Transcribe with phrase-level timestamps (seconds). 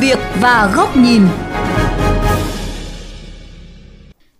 [0.00, 1.22] việc và góc nhìn.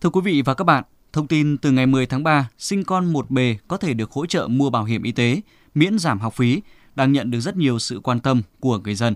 [0.01, 3.13] Thưa quý vị và các bạn, thông tin từ ngày 10 tháng 3, sinh con
[3.13, 5.41] một bề có thể được hỗ trợ mua bảo hiểm y tế,
[5.75, 6.61] miễn giảm học phí,
[6.95, 9.15] đang nhận được rất nhiều sự quan tâm của người dân.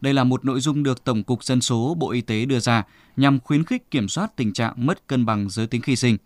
[0.00, 2.82] Đây là một nội dung được Tổng cục Dân số Bộ Y tế đưa ra
[3.16, 6.16] nhằm khuyến khích kiểm soát tình trạng mất cân bằng giới tính khi sinh.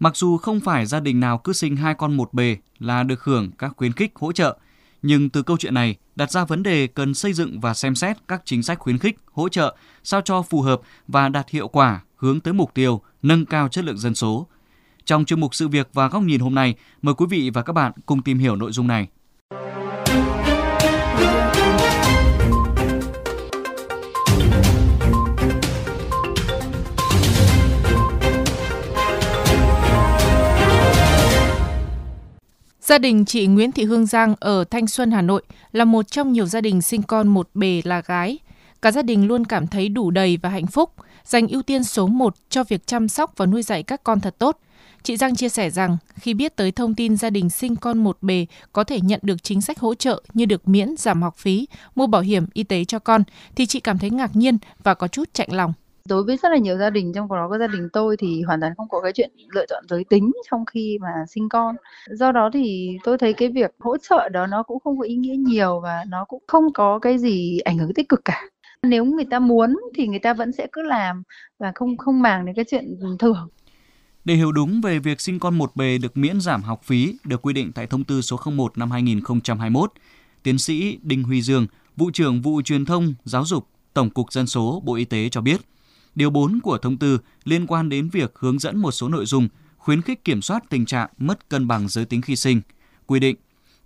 [0.00, 3.24] Mặc dù không phải gia đình nào cứ sinh hai con một bề là được
[3.24, 4.58] hưởng các khuyến khích hỗ trợ,
[5.02, 8.16] nhưng từ câu chuyện này đặt ra vấn đề cần xây dựng và xem xét
[8.28, 12.00] các chính sách khuyến khích, hỗ trợ sao cho phù hợp và đạt hiệu quả
[12.16, 14.46] hướng tới mục tiêu nâng cao chất lượng dân số.
[15.04, 17.72] Trong chuyên mục sự việc và góc nhìn hôm nay, mời quý vị và các
[17.72, 19.08] bạn cùng tìm hiểu nội dung này.
[32.90, 36.32] Gia đình chị Nguyễn Thị Hương Giang ở Thanh Xuân, Hà Nội là một trong
[36.32, 38.38] nhiều gia đình sinh con một bề là gái.
[38.82, 40.90] Cả gia đình luôn cảm thấy đủ đầy và hạnh phúc,
[41.24, 44.34] dành ưu tiên số 1 cho việc chăm sóc và nuôi dạy các con thật
[44.38, 44.58] tốt.
[45.02, 48.18] Chị Giang chia sẻ rằng khi biết tới thông tin gia đình sinh con một
[48.20, 51.66] bề có thể nhận được chính sách hỗ trợ như được miễn giảm học phí,
[51.94, 53.22] mua bảo hiểm y tế cho con
[53.56, 55.72] thì chị cảm thấy ngạc nhiên và có chút chạnh lòng
[56.08, 58.60] đối với rất là nhiều gia đình trong đó có gia đình tôi thì hoàn
[58.60, 61.76] toàn không có cái chuyện lựa chọn giới tính trong khi mà sinh con.
[62.10, 65.16] Do đó thì tôi thấy cái việc hỗ trợ đó nó cũng không có ý
[65.16, 68.42] nghĩa nhiều và nó cũng không có cái gì ảnh hưởng tích cực cả.
[68.82, 71.22] Nếu người ta muốn thì người ta vẫn sẽ cứ làm
[71.58, 73.48] và không không màng đến cái chuyện thưởng.
[74.24, 77.42] Để hiểu đúng về việc sinh con một bề được miễn giảm học phí được
[77.42, 79.92] quy định tại thông tư số 01 năm 2021,
[80.42, 84.46] tiến sĩ Đinh Huy Dương, vụ trưởng vụ truyền thông giáo dục Tổng cục Dân
[84.46, 85.60] số Bộ Y tế cho biết,
[86.20, 89.48] Điều 4 của thông tư liên quan đến việc hướng dẫn một số nội dung
[89.76, 92.60] khuyến khích kiểm soát tình trạng mất cân bằng giới tính khi sinh,
[93.06, 93.36] quy định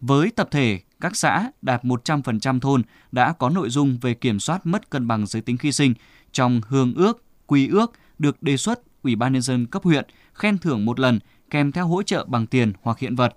[0.01, 4.67] với tập thể các xã đạt 100% thôn đã có nội dung về kiểm soát
[4.67, 5.95] mất cân bằng giới tính khi sinh
[6.33, 10.59] trong hương ước, quy ước được đề xuất Ủy ban nhân dân cấp huyện khen
[10.59, 11.19] thưởng một lần
[11.51, 13.37] kèm theo hỗ trợ bằng tiền hoặc hiện vật.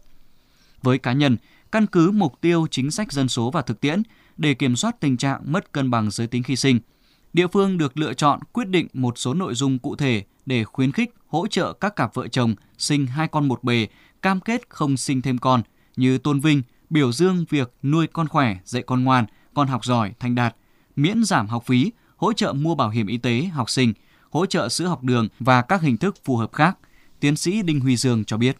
[0.81, 1.37] Với cá nhân,
[1.71, 4.03] căn cứ mục tiêu chính sách dân số và thực tiễn
[4.37, 6.79] để kiểm soát tình trạng mất cân bằng giới tính khi sinh–
[7.33, 10.91] địa phương được lựa chọn quyết định một số nội dung cụ thể để khuyến
[10.91, 13.87] khích, hỗ trợ các cặp vợ chồng sinh hai con một bề,
[14.21, 15.61] cam kết không sinh thêm con,
[15.97, 20.13] như tôn vinh, biểu dương việc nuôi con khỏe, dạy con ngoan, con học giỏi,
[20.19, 20.55] thành đạt,
[20.95, 23.93] miễn giảm học phí, hỗ trợ mua bảo hiểm y tế học sinh,
[24.29, 26.77] hỗ trợ sữa học đường và các hình thức phù hợp khác.
[27.19, 28.55] Tiến sĩ Đinh Huy Dương cho biết.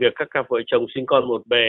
[0.00, 1.66] Việc các cặp vợ chồng sinh con một bề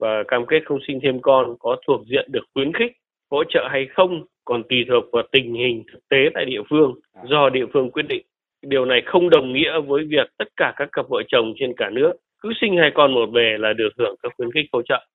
[0.00, 2.92] và cam kết không sinh thêm con có thuộc diện được khuyến khích,
[3.30, 6.90] hỗ trợ hay không còn tùy thuộc vào tình hình thực tế tại địa phương
[7.30, 8.22] do địa phương quyết định.
[8.62, 11.90] Điều này không đồng nghĩa với việc tất cả các cặp vợ chồng trên cả
[11.92, 15.06] nước cứ sinh hai con một bề là được hưởng các khuyến khích hỗ trợ.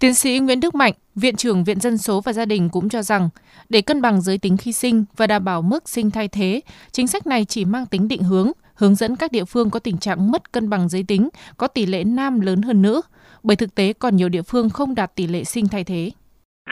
[0.00, 3.02] Tiến sĩ Nguyễn Đức Mạnh, Viện trưởng Viện Dân số và Gia đình cũng cho
[3.02, 3.28] rằng,
[3.68, 6.60] để cân bằng giới tính khi sinh và đảm bảo mức sinh thay thế,
[6.92, 9.98] chính sách này chỉ mang tính định hướng, hướng dẫn các địa phương có tình
[9.98, 13.00] trạng mất cân bằng giới tính, có tỷ lệ nam lớn hơn nữ,
[13.42, 16.10] bởi thực tế còn nhiều địa phương không đạt tỷ lệ sinh thay thế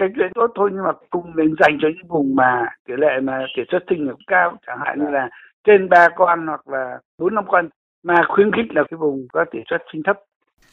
[0.00, 3.20] cái chuyện tốt thôi nhưng mà cùng mình dành cho những vùng mà tỷ lệ
[3.22, 4.58] mà tỷ suất sinh cũng cao.
[4.66, 5.28] Chẳng hạn như là
[5.64, 7.68] trên ba con hoặc là bốn năm con
[8.02, 10.16] mà khuyến khích là cái vùng có tỷ suất sinh thấp.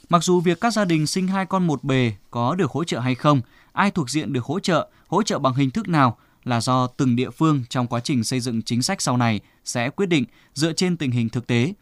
[0.09, 2.99] Mặc dù việc các gia đình sinh hai con một bề có được hỗ trợ
[2.99, 3.41] hay không,
[3.73, 7.15] ai thuộc diện được hỗ trợ, hỗ trợ bằng hình thức nào là do từng
[7.15, 10.23] địa phương trong quá trình xây dựng chính sách sau này sẽ quyết định
[10.53, 11.73] dựa trên tình hình thực tế.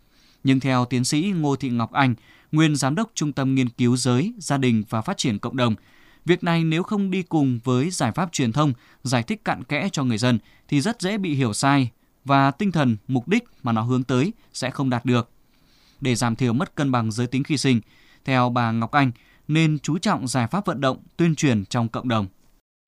[0.44, 2.14] Nhưng theo tiến sĩ Ngô Thị Ngọc Anh,
[2.52, 5.76] nguyên giám đốc Trung tâm Nghiên cứu Giới, Gia đình và Phát triển Cộng đồng,
[6.26, 9.90] Việc này nếu không đi cùng với giải pháp truyền thông, giải thích cặn kẽ
[9.92, 11.90] cho người dân thì rất dễ bị hiểu sai
[12.26, 15.30] và tinh thần, mục đích mà nó hướng tới sẽ không đạt được.
[16.02, 17.82] Để giảm thiểu mất cân bằng giới tính khi sinh,
[18.26, 19.12] theo bà Ngọc Anh,
[19.48, 22.28] nên chú trọng giải pháp vận động, tuyên truyền trong cộng đồng.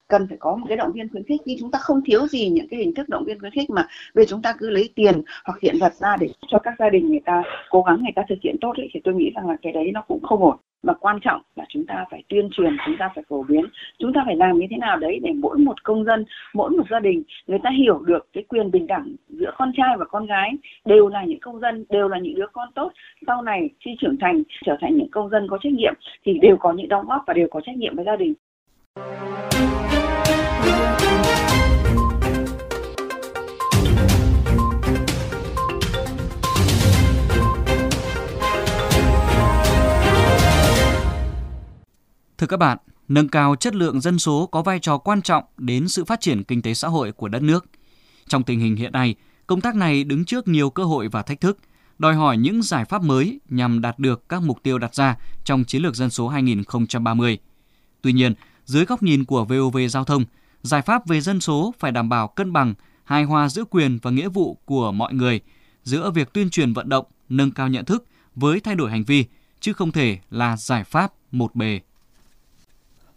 [0.10, 1.42] Cần phải có một cái động viên khuyến khích.
[1.46, 3.88] Nhưng chúng ta không thiếu gì những cái hình thức động viên khuyến khích mà
[4.14, 7.10] về chúng ta cứ lấy tiền hoặc hiện vật ra để cho các gia đình
[7.10, 9.56] người ta cố gắng người ta thực hiện tốt ấy, thì tôi nghĩ rằng là
[9.62, 12.78] cái đấy nó cũng không ổn mà quan trọng là chúng ta phải tuyên truyền,
[12.86, 13.66] chúng ta phải phổ biến.
[14.00, 16.84] Chúng ta phải làm như thế nào đấy để mỗi một công dân, mỗi một
[16.90, 20.26] gia đình, người ta hiểu được cái quyền bình đẳng giữa con trai và con
[20.26, 20.52] gái.
[20.86, 22.92] Đều là những công dân, đều là những đứa con tốt.
[23.28, 25.94] Sau này khi trưởng thành, trở thành những công dân có trách nhiệm,
[26.26, 28.34] thì đều có những đóng góp và đều có trách nhiệm với gia đình.
[42.38, 45.88] Thưa các bạn, nâng cao chất lượng dân số có vai trò quan trọng đến
[45.88, 47.66] sự phát triển kinh tế xã hội của đất nước.
[48.28, 49.16] Trong tình hình hiện nay,
[49.48, 51.58] công tác này đứng trước nhiều cơ hội và thách thức,
[52.00, 55.64] đòi hỏi những giải pháp mới nhằm đạt được các mục tiêu đặt ra trong
[55.64, 57.38] chiến lược dân số 2030.
[58.02, 58.34] Tuy nhiên,
[58.66, 60.26] dưới góc nhìn của VOV Giao thông,
[60.68, 62.74] Giải pháp về dân số phải đảm bảo cân bằng,
[63.04, 65.42] hài hòa giữa quyền và nghĩa vụ của mọi người,
[65.84, 68.06] giữa việc tuyên truyền vận động, nâng cao nhận thức
[68.36, 69.26] với thay đổi hành vi,
[69.60, 71.80] chứ không thể là giải pháp một bề.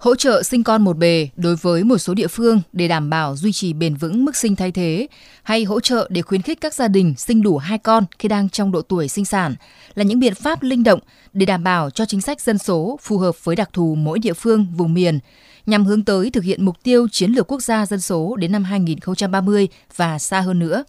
[0.01, 3.37] Hỗ trợ sinh con một bề đối với một số địa phương để đảm bảo
[3.37, 5.07] duy trì bền vững mức sinh thay thế
[5.43, 8.49] hay hỗ trợ để khuyến khích các gia đình sinh đủ hai con khi đang
[8.49, 9.55] trong độ tuổi sinh sản
[9.95, 11.01] là những biện pháp linh động
[11.33, 14.33] để đảm bảo cho chính sách dân số phù hợp với đặc thù mỗi địa
[14.33, 15.19] phương, vùng miền
[15.67, 18.65] nhằm hướng tới thực hiện mục tiêu chiến lược quốc gia dân số đến năm
[18.65, 20.85] 2030 và xa hơn nữa.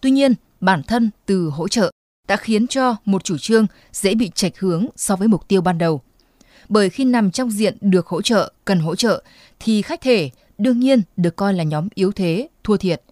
[0.00, 1.90] Tuy nhiên, bản thân từ hỗ trợ
[2.28, 5.78] đã khiến cho một chủ trương dễ bị chệch hướng so với mục tiêu ban
[5.78, 6.02] đầu.
[6.68, 9.22] Bởi khi nằm trong diện được hỗ trợ, cần hỗ trợ,
[9.60, 13.02] thì khách thể đương nhiên được coi là nhóm yếu thế, thua thiệt.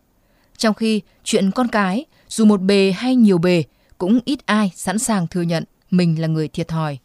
[0.57, 3.63] Trong khi chuyện con cái, dù một bề hay nhiều bề,
[3.99, 6.99] cũng ít ai sẵn sàng thừa nhận mình là người thiệt thòi.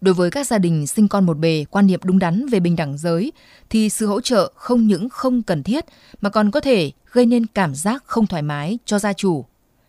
[0.00, 2.76] Đối với các gia đình sinh con một bề quan niệm đúng đắn về bình
[2.76, 3.32] đẳng giới
[3.70, 5.84] thì sự hỗ trợ không những không cần thiết
[6.20, 9.44] mà còn có thể gây nên cảm giác không thoải mái cho gia chủ.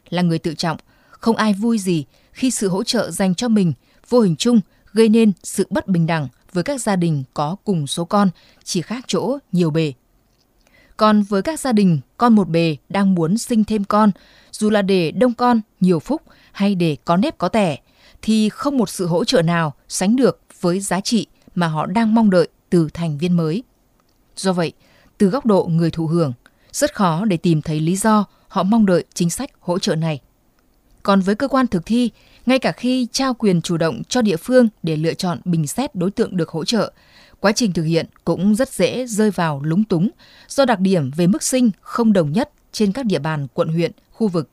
[0.09, 0.77] Là người tự trọng,
[1.09, 3.73] không ai vui gì khi sự hỗ trợ dành cho mình
[4.09, 4.59] vô hình chung
[4.93, 8.29] gây nên sự bất bình đẳng với các gia đình có cùng số con,
[8.63, 9.93] chỉ khác chỗ nhiều bề.
[10.97, 14.11] Còn với các gia đình con một bề đang muốn sinh thêm con,
[14.51, 16.21] dù là để đông con, nhiều phúc
[16.51, 17.77] hay để có nếp có tẻ,
[18.21, 22.15] thì không một sự hỗ trợ nào sánh được với giá trị mà họ đang
[22.15, 23.63] mong đợi từ thành viên mới.
[24.35, 24.71] Do vậy,
[25.17, 26.33] từ góc độ người thụ hưởng,
[26.71, 30.19] rất khó để tìm thấy lý do họ mong đợi chính sách hỗ trợ này.
[31.03, 32.11] Còn với cơ quan thực thi,
[32.45, 35.95] ngay cả khi trao quyền chủ động cho địa phương để lựa chọn bình xét
[35.95, 36.93] đối tượng được hỗ trợ,
[37.39, 40.09] quá trình thực hiện cũng rất dễ rơi vào lúng túng
[40.47, 43.91] do đặc điểm về mức sinh không đồng nhất trên các địa bàn quận huyện,
[44.11, 44.49] khu vực.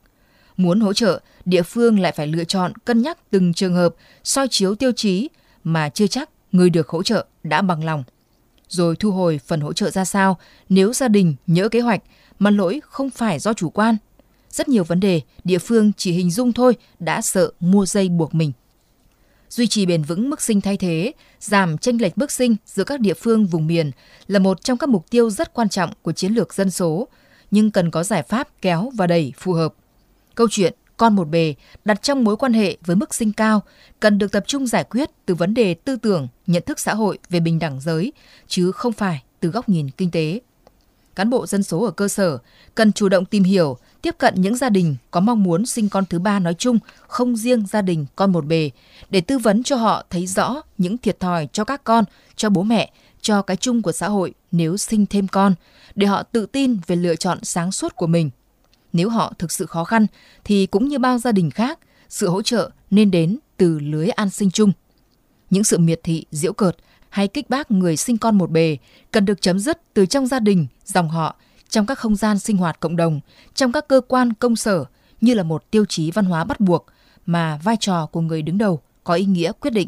[0.57, 4.47] Muốn hỗ trợ, địa phương lại phải lựa chọn cân nhắc từng trường hợp, soi
[4.47, 5.29] chiếu tiêu chí
[5.63, 8.03] mà chưa chắc người được hỗ trợ đã bằng lòng.
[8.67, 10.37] Rồi thu hồi phần hỗ trợ ra sao
[10.69, 12.01] nếu gia đình nhỡ kế hoạch
[12.39, 13.97] mà lỗi không phải do chủ quan
[14.49, 18.33] rất nhiều vấn đề địa phương chỉ hình dung thôi đã sợ mua dây buộc
[18.33, 18.51] mình.
[19.49, 22.99] Duy trì bền vững mức sinh thay thế, giảm tranh lệch mức sinh giữa các
[22.99, 23.91] địa phương vùng miền
[24.27, 27.07] là một trong các mục tiêu rất quan trọng của chiến lược dân số,
[27.51, 29.73] nhưng cần có giải pháp kéo và đẩy phù hợp.
[30.35, 31.53] Câu chuyện con một bề
[31.85, 33.63] đặt trong mối quan hệ với mức sinh cao
[33.99, 37.17] cần được tập trung giải quyết từ vấn đề tư tưởng, nhận thức xã hội
[37.29, 38.13] về bình đẳng giới,
[38.47, 40.39] chứ không phải từ góc nhìn kinh tế.
[41.15, 42.37] Cán bộ dân số ở cơ sở
[42.75, 46.05] cần chủ động tìm hiểu, tiếp cận những gia đình có mong muốn sinh con
[46.05, 48.69] thứ ba nói chung, không riêng gia đình con một bề,
[49.09, 52.03] để tư vấn cho họ thấy rõ những thiệt thòi cho các con,
[52.35, 52.91] cho bố mẹ,
[53.21, 55.55] cho cái chung của xã hội nếu sinh thêm con,
[55.95, 58.29] để họ tự tin về lựa chọn sáng suốt của mình.
[58.93, 60.07] Nếu họ thực sự khó khăn
[60.43, 61.79] thì cũng như bao gia đình khác,
[62.09, 64.71] sự hỗ trợ nên đến từ lưới an sinh chung.
[65.49, 66.75] Những sự miệt thị, diễu cợt
[67.09, 68.77] hay kích bác người sinh con một bề
[69.11, 71.35] cần được chấm dứt từ trong gia đình, dòng họ
[71.69, 73.19] trong các không gian sinh hoạt cộng đồng,
[73.53, 74.85] trong các cơ quan công sở
[75.21, 76.85] như là một tiêu chí văn hóa bắt buộc
[77.25, 79.87] mà vai trò của người đứng đầu có ý nghĩa quyết định.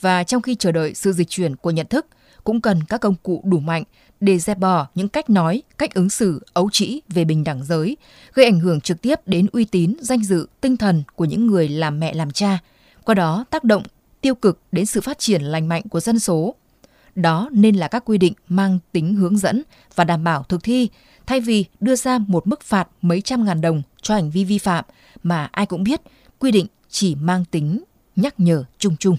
[0.00, 2.06] Và trong khi chờ đợi sự dịch chuyển của nhận thức,
[2.44, 3.82] cũng cần các công cụ đủ mạnh
[4.20, 7.96] để dẹp bỏ những cách nói, cách ứng xử ấu trĩ về bình đẳng giới,
[8.34, 11.68] gây ảnh hưởng trực tiếp đến uy tín, danh dự, tinh thần của những người
[11.68, 12.58] làm mẹ làm cha,
[13.04, 13.82] qua đó tác động
[14.20, 16.54] tiêu cực đến sự phát triển lành mạnh của dân số
[17.14, 19.62] đó nên là các quy định mang tính hướng dẫn
[19.94, 20.88] và đảm bảo thực thi,
[21.26, 24.58] thay vì đưa ra một mức phạt mấy trăm ngàn đồng cho hành vi vi
[24.58, 24.84] phạm
[25.22, 26.00] mà ai cũng biết
[26.38, 27.84] quy định chỉ mang tính
[28.16, 29.16] nhắc nhở chung chung.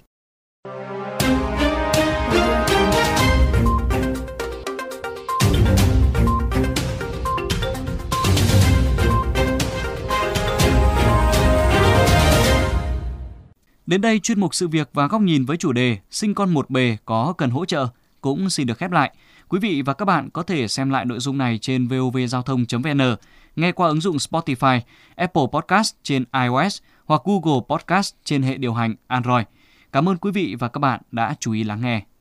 [13.92, 16.70] Đến đây chuyên mục sự việc và góc nhìn với chủ đề sinh con một
[16.70, 17.88] bề có cần hỗ trợ
[18.22, 19.16] cũng xin được khép lại.
[19.50, 23.16] Quý vị và các bạn có thể xem lại nội dung này trên vovgiao thông.vn,
[23.56, 24.80] nghe qua ứng dụng Spotify,
[25.16, 29.46] Apple Podcast trên iOS hoặc Google Podcast trên hệ điều hành Android.
[29.92, 32.04] Cảm ơn quý vị và các bạn đã chú ý lắng nghe.